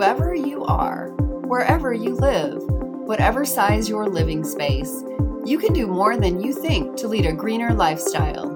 [0.00, 1.08] whoever you are,
[1.44, 2.62] wherever you live,
[3.04, 5.04] whatever size your living space,
[5.44, 8.48] you can do more than you think to lead a greener lifestyle.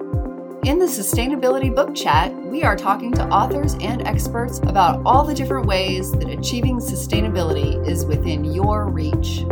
[0.64, 5.34] In the Sustainability Book Chat, we are talking to authors and experts about all the
[5.34, 9.44] different ways that achieving sustainability is within your reach.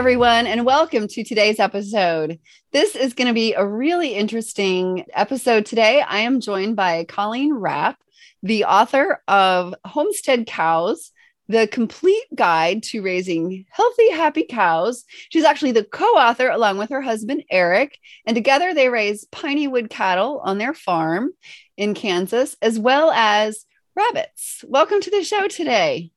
[0.00, 2.38] Everyone, and welcome to today's episode.
[2.72, 6.00] This is going to be a really interesting episode today.
[6.00, 7.98] I am joined by Colleen Rapp,
[8.42, 11.12] the author of Homestead Cows,
[11.48, 15.04] the complete guide to raising healthy, happy cows.
[15.28, 19.68] She's actually the co author along with her husband, Eric, and together they raise piney
[19.68, 21.32] wood cattle on their farm
[21.76, 24.64] in Kansas, as well as rabbits.
[24.66, 26.10] Welcome to the show today.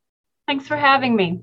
[0.48, 1.42] Thanks for having me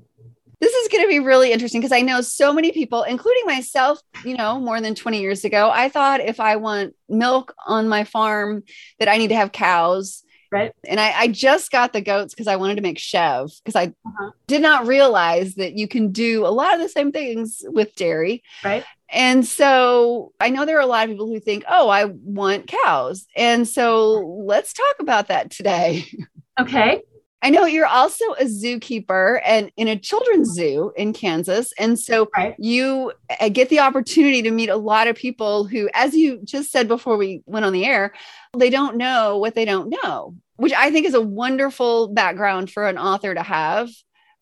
[0.61, 3.99] this is going to be really interesting because I know so many people, including myself,
[4.23, 8.03] you know, more than 20 years ago, I thought if I want milk on my
[8.03, 8.63] farm,
[8.99, 10.23] that I need to have cows.
[10.51, 10.71] Right.
[10.85, 13.93] And I, I just got the goats because I wanted to make chev because I
[14.05, 14.31] uh-huh.
[14.47, 18.43] did not realize that you can do a lot of the same things with dairy.
[18.63, 18.83] Right.
[19.09, 22.67] And so I know there are a lot of people who think, oh, I want
[22.67, 23.25] cows.
[23.35, 26.05] And so let's talk about that today.
[26.59, 27.01] Okay.
[27.43, 31.73] I know you're also a zookeeper and in a children's zoo in Kansas.
[31.79, 32.55] And so right.
[32.59, 36.71] you uh, get the opportunity to meet a lot of people who, as you just
[36.71, 38.13] said before we went on the air,
[38.55, 42.87] they don't know what they don't know, which I think is a wonderful background for
[42.87, 43.89] an author to have.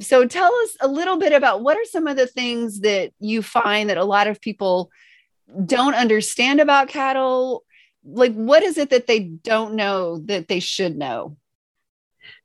[0.02, 3.42] So tell us a little bit about what are some of the things that you
[3.42, 4.92] find that a lot of people
[5.66, 7.64] don't understand about cattle?
[8.04, 11.38] Like, what is it that they don't know that they should know?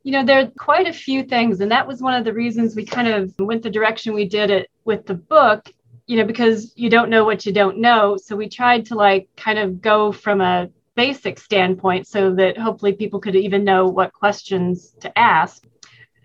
[0.04, 2.76] You know, there are quite a few things, and that was one of the reasons
[2.76, 5.72] we kind of went the direction we did it with the book,
[6.06, 8.16] you know, because you don't know what you don't know.
[8.16, 12.92] So we tried to like kind of go from a basic standpoint so that hopefully
[12.92, 15.66] people could even know what questions to ask.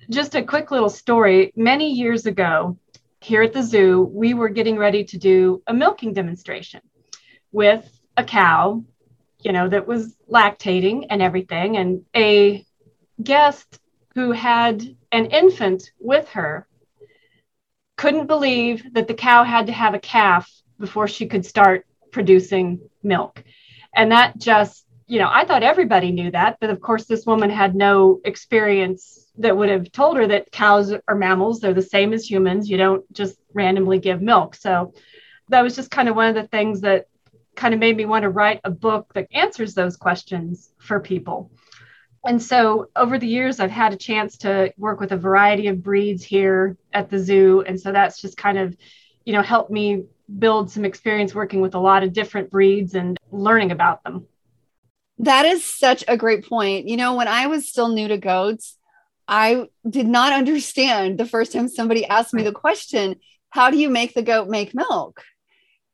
[0.10, 1.54] Just a quick little story.
[1.56, 2.78] Many years ago,
[3.22, 6.82] here at the zoo, we were getting ready to do a milking demonstration
[7.52, 8.84] with a cow,
[9.42, 11.78] you know, that was lactating and everything.
[11.78, 12.66] And a
[13.22, 13.80] guest
[14.16, 16.68] who had an infant with her
[17.98, 20.50] couldn't believe that the cow had to have a calf
[20.80, 23.44] before she could start producing milk.
[23.94, 27.50] And that just, you know, I thought everybody knew that, but of course, this woman
[27.50, 32.14] had no experience that would have told her that cows are mammals, they're the same
[32.14, 32.70] as humans.
[32.70, 34.56] You don't just randomly give milk.
[34.56, 34.94] So
[35.50, 37.08] that was just kind of one of the things that
[37.56, 41.52] kind of made me want to write a book that answers those questions for people
[42.26, 45.84] and so over the years i've had a chance to work with a variety of
[45.84, 47.64] breeds here at the zoo.
[47.66, 48.76] And so that's just kind of
[49.26, 50.06] you know helped me
[50.38, 54.28] build some experience working with a lot of different breeds and learning about them.
[55.20, 56.88] That is such a great point.
[56.88, 58.78] You know when i was still new to goats
[59.28, 63.16] i did not understand the first time somebody asked me the question
[63.52, 65.24] how do you make the goat make milk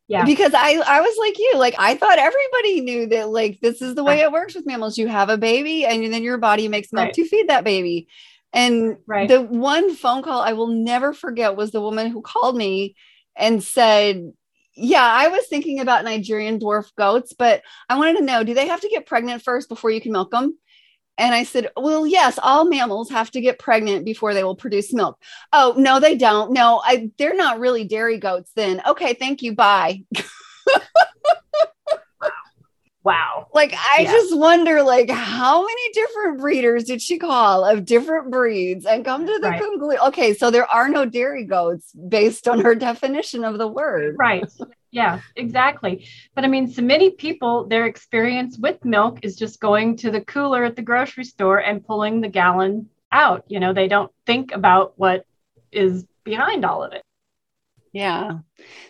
[0.07, 0.25] yeah.
[0.25, 3.95] Because i i was like you like i thought everybody knew that like this is
[3.95, 4.97] the way it works with mammals.
[4.97, 7.13] You have a baby and then your body makes milk right.
[7.13, 8.07] to feed that baby.
[8.53, 9.27] And right.
[9.27, 12.95] the one phone call i will never forget was the woman who called me
[13.35, 14.31] and said
[14.77, 18.67] yeah i was thinking about nigerian dwarf goats but i wanted to know do they
[18.67, 20.57] have to get pregnant first before you can milk them
[21.17, 24.93] and I said, Well, yes, all mammals have to get pregnant before they will produce
[24.93, 25.19] milk.
[25.53, 26.51] Oh, no, they don't.
[26.51, 28.81] No, I, they're not really dairy goats then.
[28.85, 29.55] Okay, thank you.
[29.55, 30.03] Bye.
[33.03, 33.47] wow.
[33.53, 34.11] Like, I yeah.
[34.11, 39.25] just wonder, like, how many different breeders did she call of different breeds and come
[39.25, 39.61] to the right.
[39.61, 40.01] conclusion?
[40.07, 44.15] Okay, so there are no dairy goats based on her definition of the word.
[44.19, 44.45] Right
[44.95, 49.97] yeah exactly but i mean so many people their experience with milk is just going
[49.97, 53.89] to the cooler at the grocery store and pulling the gallon out you know they
[53.89, 55.25] don't think about what
[55.71, 57.03] is behind all of it
[57.91, 58.39] yeah.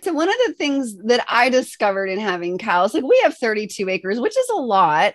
[0.02, 3.88] So one of the things that I discovered in having cows, like we have 32
[3.88, 5.14] acres, which is a lot,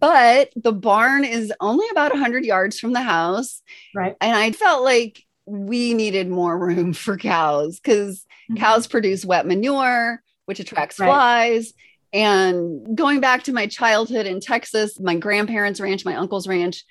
[0.00, 3.62] but the barn is only about 100 yards from the house.
[3.94, 4.16] Right.
[4.20, 8.56] And I felt like we needed more room for cows because mm-hmm.
[8.56, 11.06] cows produce wet manure which attracts right.
[11.06, 11.74] flies.
[12.10, 16.84] And going back to my childhood in Texas, my grandparents' ranch, my uncle's ranch,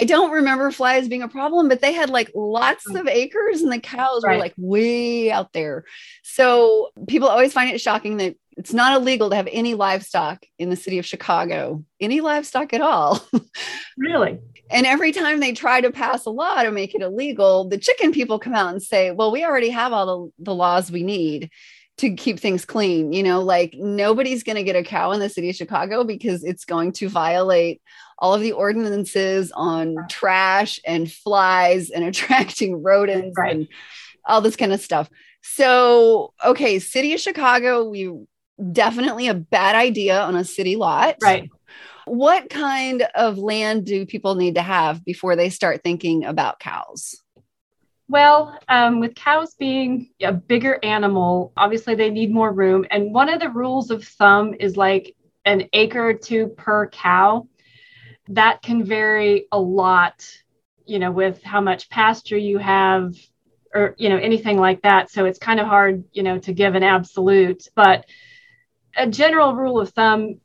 [0.00, 2.98] I don't remember flies being a problem, but they had like lots mm.
[2.98, 4.36] of acres and the cows right.
[4.36, 5.84] were like way out there.
[6.22, 10.70] So people always find it shocking that it's not illegal to have any livestock in
[10.70, 13.20] the city of Chicago, any livestock at all.
[13.98, 14.38] really?
[14.70, 18.12] And every time they try to pass a law to make it illegal, the chicken
[18.12, 20.06] people come out and say, well, we already have all
[20.38, 21.50] the, the laws we need.
[21.98, 23.12] To keep things clean.
[23.12, 26.44] You know, like nobody's going to get a cow in the city of Chicago because
[26.44, 27.82] it's going to violate
[28.18, 33.54] all of the ordinances on trash and flies and attracting rodents right.
[33.54, 33.68] and
[34.26, 35.10] all this kind of stuff.
[35.42, 38.12] So, okay, city of Chicago, we
[38.70, 41.16] definitely a bad idea on a city lot.
[41.20, 41.50] Right.
[42.04, 47.16] What kind of land do people need to have before they start thinking about cows?
[48.12, 52.84] Well, um, with cows being a bigger animal, obviously they need more room.
[52.90, 55.16] And one of the rules of thumb is like
[55.46, 57.48] an acre or two per cow.
[58.28, 60.28] That can vary a lot,
[60.84, 63.14] you know, with how much pasture you have
[63.74, 65.10] or, you know, anything like that.
[65.10, 67.66] So it's kind of hard, you know, to give an absolute.
[67.74, 68.04] But
[68.94, 70.38] a general rule of thumb,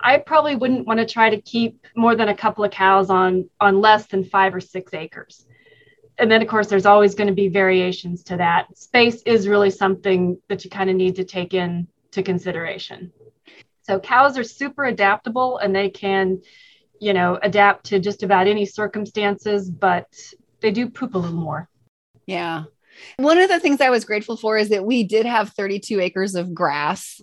[0.00, 3.50] I probably wouldn't want to try to keep more than a couple of cows on
[3.60, 5.44] on less than five or six acres
[6.18, 8.76] and then of course there's always going to be variations to that.
[8.76, 13.12] Space is really something that you kind of need to take into consideration.
[13.82, 16.42] So cows are super adaptable and they can
[17.00, 20.06] you know adapt to just about any circumstances but
[20.60, 21.68] they do poop a little more.
[22.26, 22.64] Yeah.
[23.16, 26.34] One of the things i was grateful for is that we did have 32 acres
[26.36, 27.20] of grass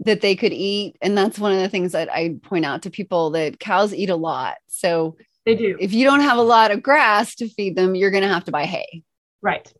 [0.00, 2.90] that they could eat and that's one of the things that i point out to
[2.90, 4.56] people that cows eat a lot.
[4.66, 5.76] So they do.
[5.78, 8.44] If you don't have a lot of grass to feed them, you're going to have
[8.44, 9.02] to buy hay.
[9.42, 9.70] Right.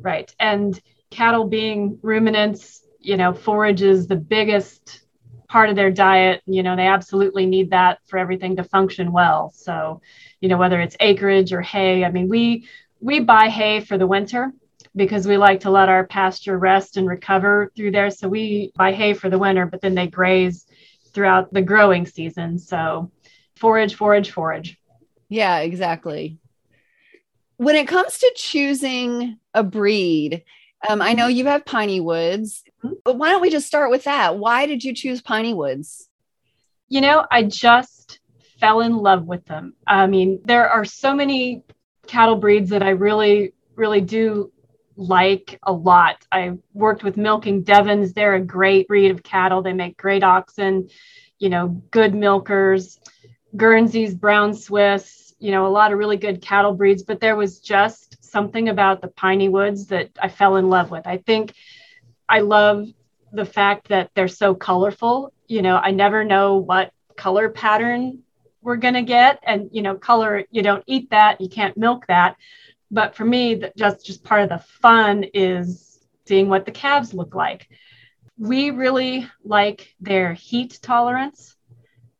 [0.00, 0.34] Right.
[0.38, 0.80] And
[1.10, 5.02] cattle being ruminants, you know, forage is the biggest
[5.48, 6.42] part of their diet.
[6.46, 9.52] You know, they absolutely need that for everything to function well.
[9.54, 10.00] So,
[10.40, 12.66] you know, whether it's acreage or hay, I mean, we
[13.00, 14.52] we buy hay for the winter
[14.96, 18.10] because we like to let our pasture rest and recover through there.
[18.10, 20.66] So we buy hay for the winter, but then they graze
[21.12, 22.58] throughout the growing season.
[22.58, 23.10] So
[23.56, 24.78] forage, forage, forage.
[25.32, 26.36] Yeah, exactly.
[27.56, 30.44] When it comes to choosing a breed,
[30.86, 32.62] um, I know you have piney woods,
[33.02, 34.36] but why don't we just start with that?
[34.36, 36.06] Why did you choose piney woods?
[36.90, 38.20] You know, I just
[38.60, 39.72] fell in love with them.
[39.86, 41.64] I mean, there are so many
[42.06, 44.52] cattle breeds that I really, really do
[44.96, 46.26] like a lot.
[46.30, 48.12] I worked with milking Devons.
[48.12, 49.62] They're a great breed of cattle.
[49.62, 50.90] They make great oxen,
[51.38, 52.98] you know, good milkers.
[53.56, 57.58] Guernseys, Brown Swiss, you know, a lot of really good cattle breeds, but there was
[57.58, 61.04] just something about the piney woods that I fell in love with.
[61.04, 61.52] I think
[62.28, 62.86] I love
[63.32, 65.32] the fact that they're so colorful.
[65.48, 68.20] You know, I never know what color pattern
[68.62, 69.40] we're going to get.
[69.42, 72.36] And, you know, color, you don't eat that, you can't milk that.
[72.92, 77.12] But for me, that just, just part of the fun is seeing what the calves
[77.14, 77.68] look like.
[78.38, 81.56] We really like their heat tolerance.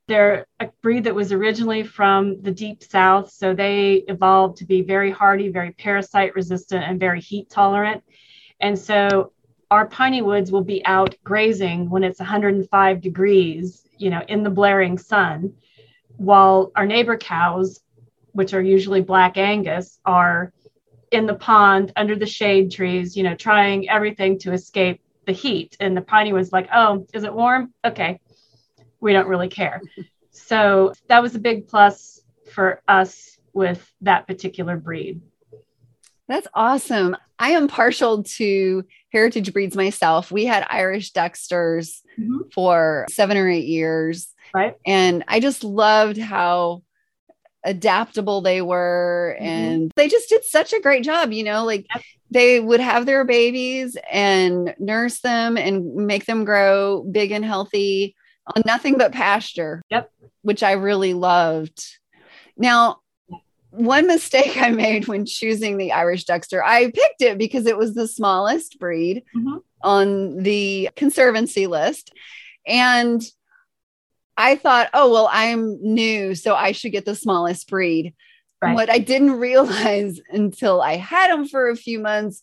[0.09, 4.83] They're a breed that was originally from the deep south, so they evolved to be
[4.83, 8.03] very hardy, very parasite resistant, and very heat tolerant.
[8.61, 9.33] And so
[9.71, 14.51] our piney woods will be out grazing when it's 105 degrees, you know, in the
[14.51, 15.55] blaring sun,
[16.17, 17.81] while our neighbor cows,
[18.33, 20.53] which are usually black Angus, are
[21.11, 25.77] in the pond under the shade trees, you know, trying everything to escape the heat.
[25.79, 27.73] And the piney was like, oh, is it warm?
[27.85, 28.21] Okay,
[29.03, 29.83] we don't really care.
[30.31, 32.21] So that was a big plus
[32.53, 35.21] for us with that particular breed.
[36.29, 37.17] That's awesome.
[37.39, 40.31] I am partial to heritage breeds myself.
[40.31, 42.49] We had Irish Dexters mm-hmm.
[42.55, 44.29] for seven or eight years.
[44.55, 44.77] Right.
[44.87, 46.85] And I just loved how
[47.65, 49.37] adaptable they were.
[49.37, 49.47] Mm-hmm.
[49.47, 52.05] And they just did such a great job, you know, like yep.
[52.31, 58.15] they would have their babies and nurse them and make them grow big and healthy
[58.47, 59.83] on nothing but pasture.
[59.91, 60.11] Yep.
[60.43, 61.85] Which I really loved.
[62.57, 62.99] Now,
[63.71, 67.95] one mistake I made when choosing the Irish Dexter, I picked it because it was
[67.95, 69.59] the smallest breed mm-hmm.
[69.83, 72.13] on the conservancy list.
[72.67, 73.23] And
[74.37, 78.15] I thought, oh, well, I'm new, so I should get the smallest breed.
[78.63, 78.75] Right.
[78.75, 82.43] What I didn't realize until I had them for a few months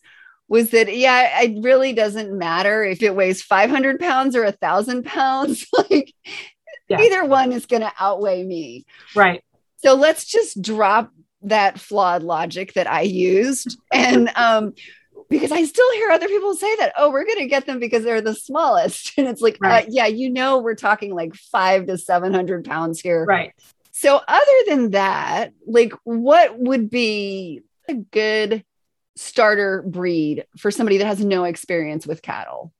[0.50, 5.06] was that yeah it really doesn't matter if it weighs 500 pounds or a thousand
[5.06, 5.66] pounds.
[5.90, 6.12] Like
[6.88, 7.00] yeah.
[7.00, 8.84] either one is going to outweigh me.
[9.14, 9.42] Right.
[9.76, 13.78] So let's just drop that flawed logic that i used.
[13.92, 14.74] And um
[15.28, 18.02] because i still hear other people say that oh we're going to get them because
[18.02, 19.12] they're the smallest.
[19.18, 19.86] And it's like uh, right.
[19.86, 23.24] uh, yeah you know we're talking like five to 700 pounds here.
[23.24, 23.54] Right.
[23.92, 28.64] So other than that like what would be a good
[29.20, 32.72] starter breed for somebody that has no experience with cattle?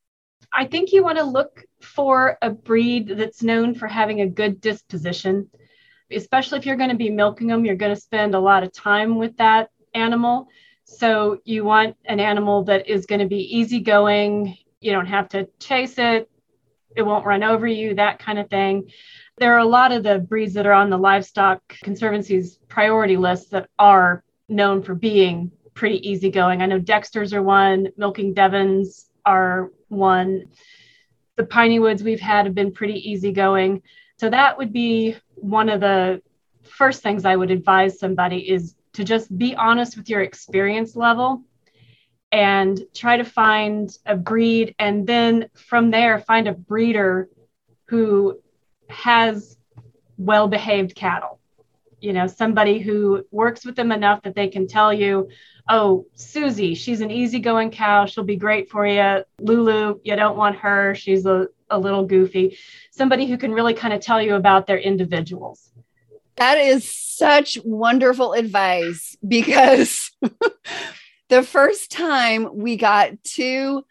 [0.52, 4.60] I think you want to look for a breed that's known for having a good
[4.60, 5.48] disposition,
[6.10, 7.64] especially if you're going to be milking them.
[7.64, 10.48] You're going to spend a lot of time with that animal.
[10.84, 15.46] So you want an animal that is going to be easygoing, You don't have to
[15.60, 16.28] chase it.
[16.96, 18.90] It won't run over you, that kind of thing.
[19.36, 23.52] There are a lot of the breeds that are on the Livestock Conservancy's priority list
[23.52, 26.62] that are known for being pretty easygoing.
[26.62, 30.46] I know Dexters are one, Milking Devons are one.
[31.36, 33.82] The Piney Woods we've had have been pretty easygoing.
[34.18, 36.22] So that would be one of the
[36.62, 41.42] first things I would advise somebody is to just be honest with your experience level
[42.32, 47.28] and try to find a breed and then from there find a breeder
[47.86, 48.40] who
[48.88, 49.56] has
[50.16, 51.40] well behaved cattle
[52.00, 55.28] you know somebody who works with them enough that they can tell you
[55.70, 58.04] oh susie she's an easygoing cow.
[58.06, 60.94] She'll be great for you lulu you don't want her.
[60.94, 62.58] She's a, a little goofy.
[62.90, 65.70] Somebody who can really kind of tell you about their individuals.
[66.36, 70.10] That is such wonderful advice because
[71.28, 73.84] the first time we got two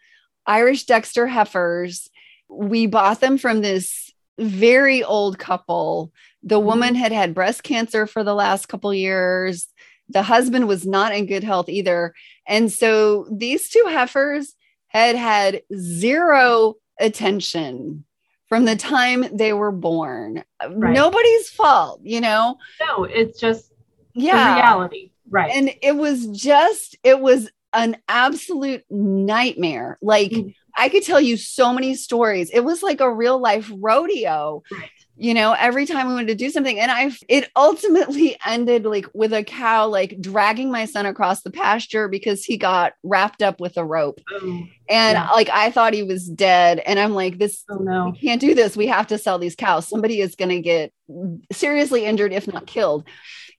[0.46, 2.08] irish dexter heifers
[2.50, 6.12] we bought them from this very old couple.
[6.42, 6.66] The mm-hmm.
[6.66, 9.68] woman had had breast cancer for the last couple years.
[10.10, 12.14] The husband was not in good health either.
[12.46, 14.54] And so these two heifers
[14.88, 18.04] had had zero attention
[18.48, 20.44] from the time they were born.
[20.68, 20.92] Right.
[20.92, 22.58] Nobody's fault, you know?
[22.80, 23.72] No, it's just
[24.14, 24.56] yeah.
[24.56, 25.12] reality.
[25.28, 25.52] Right.
[25.54, 29.98] And it was just, it was an absolute nightmare.
[30.02, 30.48] Like, mm-hmm.
[30.76, 32.50] I could tell you so many stories.
[32.50, 34.62] It was like a real life rodeo.
[34.72, 34.90] Right
[35.20, 39.06] you know every time we wanted to do something and i it ultimately ended like
[39.12, 43.60] with a cow like dragging my son across the pasture because he got wrapped up
[43.60, 45.30] with a rope oh, and yeah.
[45.30, 48.54] like i thought he was dead and i'm like this oh no we can't do
[48.54, 50.92] this we have to sell these cows somebody is going to get
[51.52, 53.04] seriously injured if not killed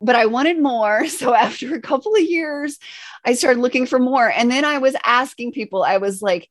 [0.03, 1.05] but I wanted more.
[1.21, 2.79] So after a couple of years,
[3.23, 4.27] I started looking for more.
[4.27, 6.49] And then I was asking people, I was like,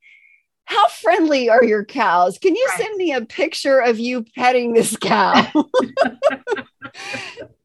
[0.71, 2.39] how friendly are your cows?
[2.39, 2.79] Can you right.
[2.79, 5.51] send me a picture of you petting this cow?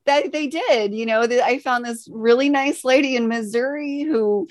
[0.05, 4.47] that they did, you know, I found this really nice lady in Missouri who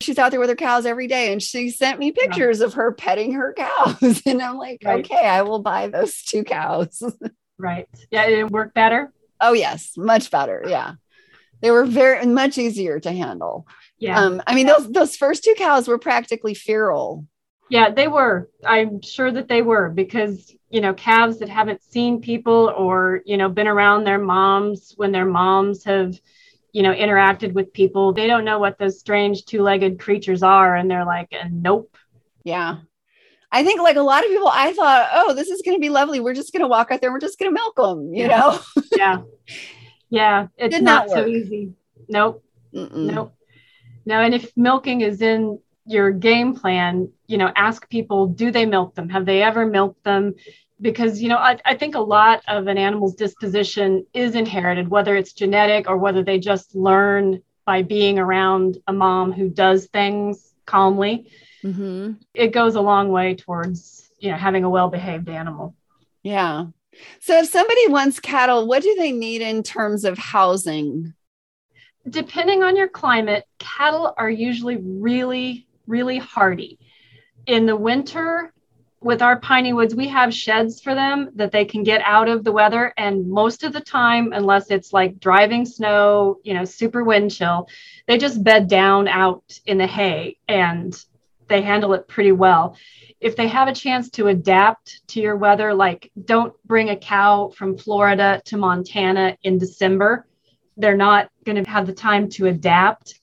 [0.00, 2.66] she's out there with her cows every day and she sent me pictures yeah.
[2.66, 5.04] of her petting her cows and I'm like, right.
[5.04, 7.02] okay, I will buy those two cows.
[7.58, 7.86] right.
[8.10, 9.12] Yeah, it worked better.
[9.38, 10.64] Oh yes, much better.
[10.66, 10.94] Yeah.
[11.60, 13.66] They were very much easier to handle.
[13.98, 14.18] Yeah.
[14.18, 17.26] Um, I mean, those those first two cows were practically feral.
[17.70, 18.48] Yeah, they were.
[18.64, 23.36] I'm sure that they were because, you know, calves that haven't seen people or, you
[23.36, 26.18] know, been around their moms when their moms have,
[26.72, 30.76] you know, interacted with people, they don't know what those strange two legged creatures are.
[30.76, 31.96] And they're like, nope.
[32.44, 32.78] Yeah.
[33.50, 35.88] I think like a lot of people, I thought, oh, this is going to be
[35.88, 36.20] lovely.
[36.20, 37.10] We're just going to walk out there.
[37.10, 38.38] We're just going to milk them, you yeah.
[38.38, 38.60] know?
[38.96, 39.18] yeah.
[40.10, 40.46] Yeah.
[40.56, 41.72] It's Did not, not so easy.
[42.08, 42.44] Nope.
[42.74, 43.12] Mm-mm.
[43.12, 43.34] Nope.
[44.04, 44.20] No.
[44.20, 48.94] And if milking is in your game plan, you know, ask people, do they milk
[48.94, 49.08] them?
[49.10, 50.34] Have they ever milked them?
[50.80, 55.14] Because, you know, I, I think a lot of an animal's disposition is inherited, whether
[55.14, 60.54] it's genetic or whether they just learn by being around a mom who does things
[60.64, 61.30] calmly.
[61.62, 62.12] Mm-hmm.
[62.34, 65.74] It goes a long way towards, you know, having a well behaved animal.
[66.22, 66.66] Yeah.
[67.20, 71.12] So if somebody wants cattle, what do they need in terms of housing?
[72.08, 76.78] Depending on your climate, cattle are usually really really hardy.
[77.48, 78.52] In the winter,
[79.00, 82.44] with our piney woods, we have sheds for them that they can get out of
[82.44, 82.92] the weather.
[82.98, 87.66] And most of the time, unless it's like driving snow, you know, super wind chill,
[88.06, 90.94] they just bed down out in the hay and
[91.48, 92.76] they handle it pretty well.
[93.18, 97.48] If they have a chance to adapt to your weather, like don't bring a cow
[97.56, 100.26] from Florida to Montana in December.
[100.76, 103.18] They're not going to have the time to adapt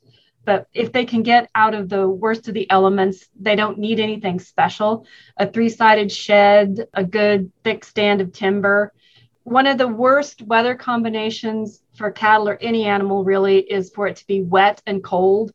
[0.46, 4.00] but if they can get out of the worst of the elements, they don't need
[4.00, 5.06] anything special.
[5.38, 8.94] A three sided shed, a good thick stand of timber.
[9.44, 14.18] One of the worst weather combinations for cattle or any animal really is for it
[14.18, 15.52] to be wet and cold.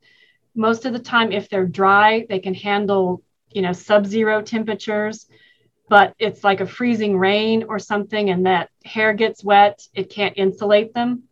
[0.55, 5.27] Most of the time, if they're dry, they can handle, you know, sub zero temperatures.
[5.89, 10.37] But it's like a freezing rain or something, and that hair gets wet, it can't
[10.37, 11.25] insulate them.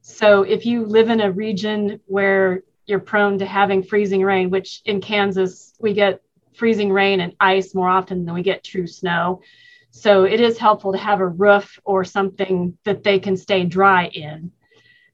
[0.00, 4.82] So if you live in a region where you're prone to having freezing rain, which
[4.84, 6.22] in Kansas, we get
[6.54, 9.42] freezing rain and ice more often than we get true snow.
[9.90, 14.06] So it is helpful to have a roof or something that they can stay dry
[14.06, 14.52] in.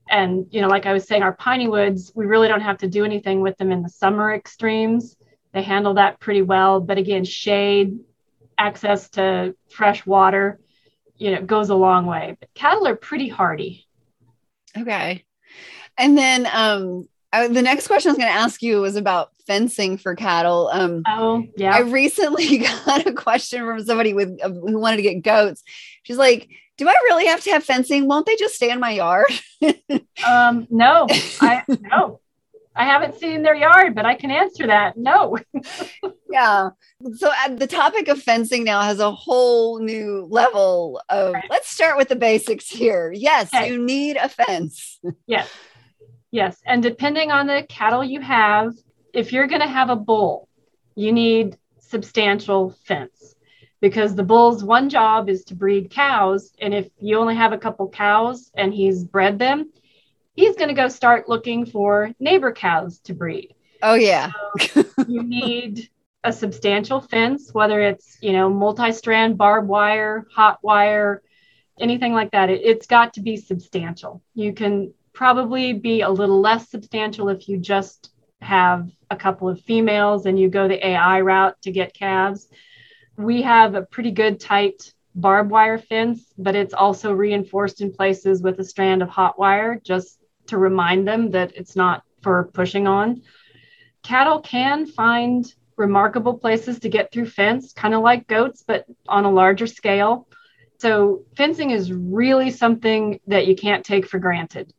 [0.09, 2.89] And, you know, like I was saying, our piney woods, we really don't have to
[2.89, 5.17] do anything with them in the summer extremes.
[5.53, 6.81] They handle that pretty well.
[6.81, 7.99] But again, shade,
[8.59, 10.59] access to fresh water,
[11.17, 12.37] you know, goes a long way.
[12.39, 13.87] But cattle are pretty hardy.
[14.77, 15.25] Okay.
[15.97, 19.31] And then um, I, the next question I was going to ask you was about
[19.47, 20.69] fencing for cattle.
[20.73, 21.75] Um, oh, yeah.
[21.75, 25.63] I recently got a question from somebody with uh, who wanted to get goats.
[26.03, 28.07] She's like, "Do I really have to have fencing?
[28.07, 29.33] Won't they just stay in my yard?"
[30.27, 31.07] um, no,
[31.41, 32.21] I no.
[32.75, 34.97] I haven't seen their yard, but I can answer that.
[34.97, 35.37] No.
[36.31, 36.71] yeah.
[37.17, 41.45] So uh, the topic of fencing now has a whole new level of right.
[41.51, 43.13] let's start with the basics here.
[43.15, 43.71] Yes, okay.
[43.71, 44.99] you need a fence.
[45.27, 45.51] yes.
[46.33, 46.61] Yes.
[46.67, 48.75] And depending on the cattle you have,
[49.13, 50.49] if you're going to have a bull,
[50.97, 53.35] you need substantial fence
[53.83, 56.53] because the bull's one job is to breed cows.
[56.59, 59.71] And if you only have a couple cows and he's bred them,
[60.35, 63.55] he's going to go start looking for neighbor cows to breed.
[63.83, 64.31] Oh, yeah.
[64.59, 65.91] So you need
[66.25, 71.23] a substantial fence, whether it's, you know, multi strand barbed wire, hot wire,
[71.79, 72.49] anything like that.
[72.49, 74.23] It, it's got to be substantial.
[74.35, 79.61] You can probably be a little less substantial if you just have a couple of
[79.61, 82.49] females and you go the AI route to get calves.
[83.17, 88.43] We have a pretty good tight barbed wire fence, but it's also reinforced in places
[88.43, 92.87] with a strand of hot wire just to remind them that it's not for pushing
[92.87, 93.23] on.
[94.03, 99.25] Cattle can find remarkable places to get through fence, kind of like goats, but on
[99.25, 100.27] a larger scale.
[100.79, 104.73] So, fencing is really something that you can't take for granted.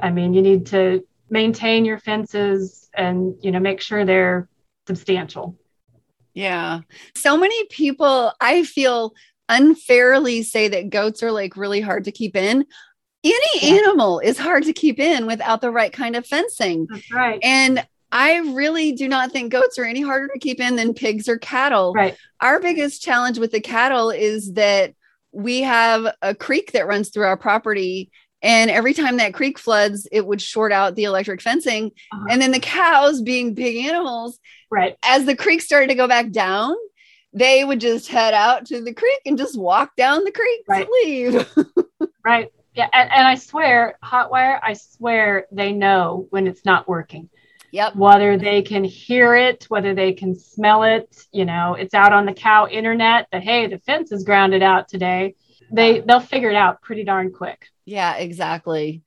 [0.00, 4.48] I mean, you need to maintain your fences and, you know, make sure they're
[4.86, 5.56] substantial.
[6.34, 6.80] Yeah.
[7.16, 9.14] So many people, I feel,
[9.48, 12.64] unfairly say that goats are like really hard to keep in.
[13.24, 13.76] Any yeah.
[13.76, 16.86] animal is hard to keep in without the right kind of fencing.
[16.90, 17.38] That's right.
[17.42, 21.28] And I really do not think goats are any harder to keep in than pigs
[21.28, 21.92] or cattle.
[21.92, 22.16] Right.
[22.40, 24.94] Our biggest challenge with the cattle is that
[25.32, 28.10] we have a creek that runs through our property
[28.46, 31.90] and every time that creek floods, it would short out the electric fencing.
[32.12, 32.26] Uh-huh.
[32.30, 34.38] And then the cows, being big animals,
[34.70, 36.76] right, as the creek started to go back down,
[37.32, 40.86] they would just head out to the creek and just walk down the creek right.
[40.86, 41.56] to leave.
[42.24, 42.52] right.
[42.72, 42.88] Yeah.
[42.92, 47.28] And, and I swear, Hotwire, I swear they know when it's not working.
[47.72, 47.96] Yep.
[47.96, 52.26] Whether they can hear it, whether they can smell it, you know, it's out on
[52.26, 55.34] the cow internet that, hey, the fence is grounded out today.
[55.72, 57.66] They they'll figure it out pretty darn quick.
[57.86, 59.02] Yeah, exactly.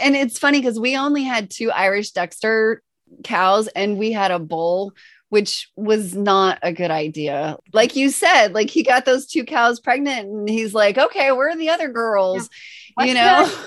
[0.00, 2.82] And it's funny because we only had two Irish Dexter
[3.22, 4.94] cows and we had a bull,
[5.28, 7.58] which was not a good idea.
[7.72, 11.50] Like you said, like he got those two cows pregnant and he's like, okay, where
[11.50, 12.48] are the other girls?
[12.98, 13.04] Yeah.
[13.04, 13.52] You know?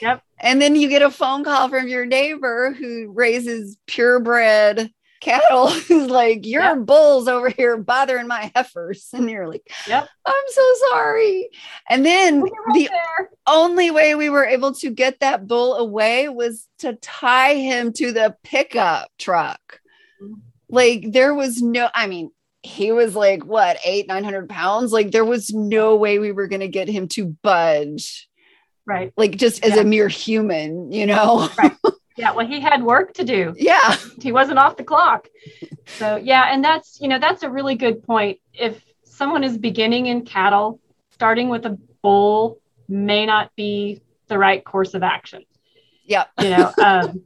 [0.00, 0.22] Yep.
[0.40, 4.90] And then you get a phone call from your neighbor who raises purebred
[5.22, 6.78] cattle who's like, Your yep.
[6.84, 9.08] bulls over here bothering my heifers.
[9.12, 11.48] And you're like, Yep, I'm so sorry.
[11.88, 13.30] And then right the there.
[13.46, 18.12] only way we were able to get that bull away was to tie him to
[18.12, 19.80] the pickup truck.
[20.22, 20.34] Mm-hmm.
[20.68, 22.30] Like there was no, I mean,
[22.62, 24.92] he was like what eight, nine hundred pounds.
[24.92, 28.28] Like there was no way we were gonna get him to budge.
[28.86, 29.12] Right.
[29.16, 29.82] Like just as yeah.
[29.82, 31.48] a mere human, you know.
[31.58, 31.72] Right.
[32.16, 33.54] Yeah, well, he had work to do.
[33.56, 33.96] Yeah.
[34.20, 35.28] He wasn't off the clock.
[35.86, 38.38] So, yeah, and that's, you know, that's a really good point.
[38.52, 44.64] If someone is beginning in cattle, starting with a bull may not be the right
[44.64, 45.44] course of action.
[46.04, 46.24] Yeah.
[46.40, 47.22] You know, um,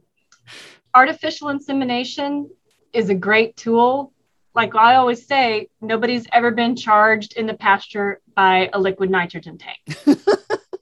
[0.93, 2.49] artificial insemination
[2.93, 4.13] is a great tool.
[4.55, 9.57] Like I always say, nobody's ever been charged in the pasture by a liquid nitrogen
[9.57, 9.79] tank.
[10.05, 10.15] you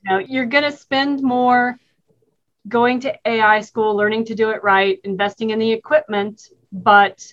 [0.06, 1.78] know, you're going to spend more
[2.68, 7.32] going to AI school, learning to do it right, investing in the equipment, but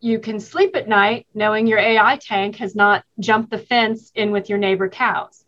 [0.00, 4.30] you can sleep at night knowing your AI tank has not jumped the fence in
[4.30, 5.44] with your neighbor cows.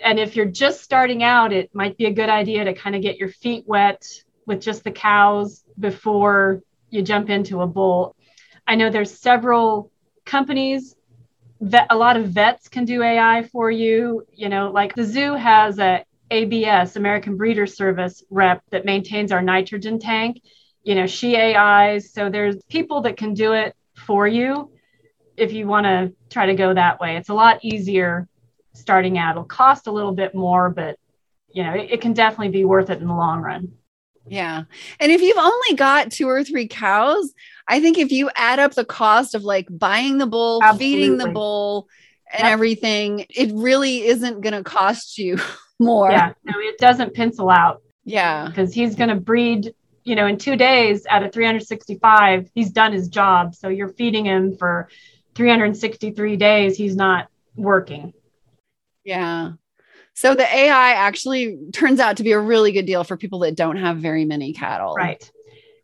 [0.00, 3.02] And if you're just starting out, it might be a good idea to kind of
[3.02, 4.06] get your feet wet
[4.46, 8.14] with just the cows before you jump into a bull.
[8.66, 9.90] I know there's several
[10.24, 10.96] companies
[11.60, 14.26] that a lot of vets can do AI for you.
[14.32, 19.42] You know, like the zoo has a ABS, American Breeder Service rep that maintains our
[19.42, 20.42] nitrogen tank.
[20.82, 22.12] You know, she AIs.
[22.12, 24.70] So there's people that can do it for you
[25.36, 27.16] if you want to try to go that way.
[27.16, 28.28] It's a lot easier
[28.72, 29.32] starting out.
[29.32, 30.98] It'll cost a little bit more, but
[31.52, 33.72] you know, it, it can definitely be worth it in the long run.
[34.28, 34.64] Yeah.
[35.00, 37.32] And if you've only got two or three cows,
[37.68, 40.86] I think if you add up the cost of like buying the bull, Absolutely.
[40.86, 41.88] feeding the bull,
[42.32, 42.52] and yep.
[42.52, 45.38] everything, it really isn't going to cost you
[45.78, 46.10] more.
[46.10, 47.82] Yeah, no, it doesn't pencil out.
[48.04, 48.46] Yeah.
[48.46, 52.92] Because he's going to breed, you know, in two days out of 365, he's done
[52.92, 53.54] his job.
[53.54, 54.88] So you're feeding him for
[55.34, 56.76] 363 days.
[56.76, 58.12] He's not working.
[59.04, 59.52] Yeah.
[60.14, 63.54] So the AI actually turns out to be a really good deal for people that
[63.54, 64.94] don't have very many cattle.
[64.94, 65.30] Right.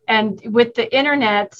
[0.08, 1.54] And with the internet,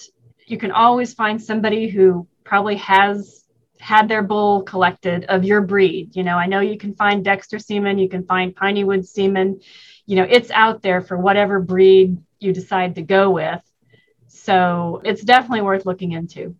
[0.46, 3.41] you can always find somebody who probably has
[3.82, 6.14] had their bull collected of your breed.
[6.14, 9.60] You know, I know you can find Dexter semen, you can find Piney Woods semen.
[10.06, 13.60] You know, it's out there for whatever breed you decide to go with.
[14.28, 16.54] So it's definitely worth looking into.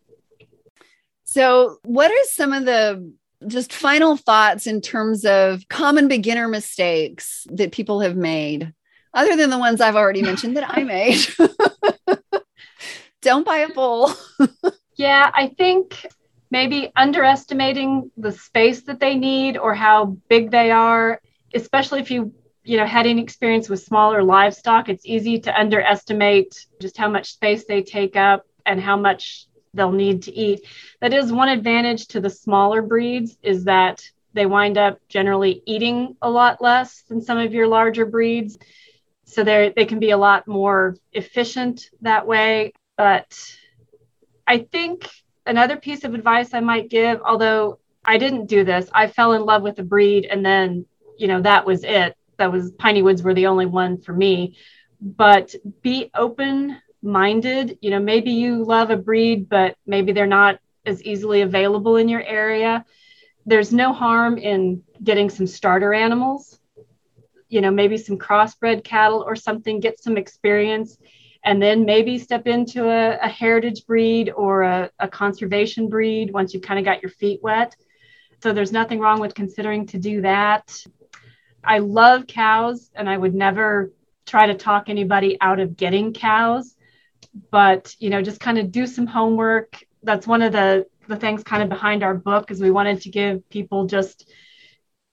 [1.25, 3.13] So, what are some of the
[3.47, 8.75] just final thoughts in terms of common beginner mistakes that people have made,
[9.15, 11.25] other than the ones I've already mentioned that I made?
[13.23, 14.13] Don't buy a bull.
[14.97, 16.05] yeah, I think
[16.53, 21.19] maybe underestimating the space that they need or how big they are,
[21.55, 26.65] especially if you you know had any experience with smaller livestock it's easy to underestimate
[26.81, 30.61] just how much space they take up and how much they'll need to eat.
[31.01, 36.17] That is one advantage to the smaller breeds is that they wind up generally eating
[36.23, 38.59] a lot less than some of your larger breeds.
[39.25, 42.73] So they they can be a lot more efficient that way.
[42.99, 43.31] But
[44.47, 45.09] i think
[45.47, 49.45] another piece of advice i might give although i didn't do this i fell in
[49.45, 50.85] love with a breed and then
[51.19, 54.57] you know that was it that was Piney Woods were the only one for me.
[55.01, 57.79] But be open minded.
[57.81, 62.09] You know, maybe you love a breed, but maybe they're not as easily available in
[62.09, 62.85] your area.
[63.47, 66.59] There's no harm in getting some starter animals,
[67.49, 70.97] you know, maybe some crossbred cattle or something, get some experience,
[71.45, 76.55] and then maybe step into a, a heritage breed or a, a conservation breed once
[76.55, 77.75] you've kind of got your feet wet.
[78.43, 80.85] So there's nothing wrong with considering to do that.
[81.65, 83.93] I love cows and I would never
[84.27, 86.75] try to talk anybody out of getting cows,
[87.51, 89.85] but you know, just kind of do some homework.
[90.03, 93.11] That's one of the the things kind of behind our book is we wanted to
[93.11, 94.31] give people just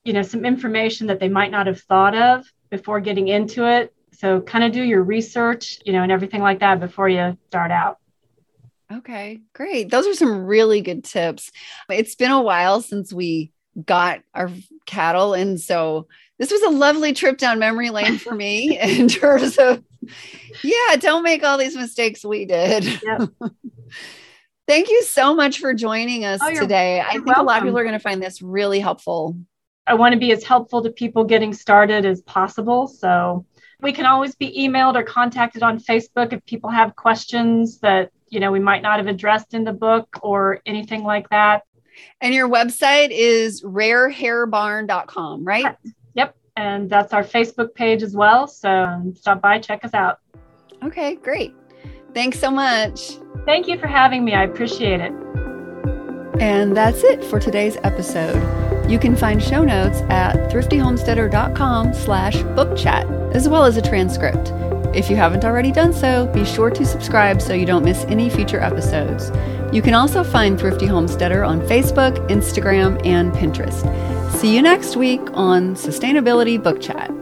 [0.04, 3.94] you know some information that they might not have thought of before getting into it.
[4.20, 7.72] So kind of do your research, you know, and everything like that before you start
[7.72, 8.00] out.
[8.92, 9.90] Okay, great.
[9.90, 11.52] Those are some really good tips.
[11.90, 13.54] It's been a while since we
[13.86, 14.52] got our
[14.86, 19.58] cattle and so this was a lovely trip down memory lane for me in terms
[19.58, 19.84] of,
[20.64, 23.02] yeah, don't make all these mistakes we did.
[23.04, 23.30] Yep.
[24.68, 27.02] Thank you so much for joining us oh, today.
[27.02, 27.44] I think welcome.
[27.44, 29.38] a lot of people are going to find this really helpful.
[29.88, 32.88] I want to be as helpful to people getting started as possible.
[32.88, 33.46] So
[33.82, 38.40] we can always be emailed or contacted on Facebook if people have questions that you
[38.40, 41.64] know we might not have addressed in the book or anything like that.
[42.22, 45.76] And your website is rareharebarn.com, right?
[46.14, 46.36] Yep.
[46.56, 48.48] And that's our Facebook page as well.
[48.48, 50.20] So stop by, check us out.
[50.84, 51.54] Okay, great.
[52.14, 53.18] Thanks so much.
[53.46, 54.34] Thank you for having me.
[54.34, 55.14] I appreciate it.
[56.40, 58.69] And that's it for today's episode.
[58.90, 64.52] You can find show notes at thriftyhomesteader.com slash book chat, as well as a transcript.
[64.96, 68.32] If you haven't already done so, be sure to subscribe so you don't miss any
[68.32, 69.32] future episodes.
[69.72, 73.86] You can also find Thrifty Homesteader on Facebook, Instagram, and Pinterest.
[74.32, 77.19] See you next week on Sustainability Book Chat.